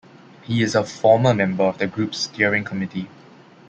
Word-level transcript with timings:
He 0.41 0.63
is 0.63 0.73
a 0.73 0.83
former 0.83 1.31
member 1.31 1.63
of 1.63 1.77
the 1.77 1.85
group's 1.85 2.17
Steering 2.17 2.63
Committee. 2.63 3.07